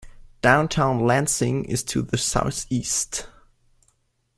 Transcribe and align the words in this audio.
Downtown 0.41 1.05
Lansing 1.05 1.65
is 1.65 1.83
to 1.83 2.01
the 2.01 2.17
southeast. 2.17 3.27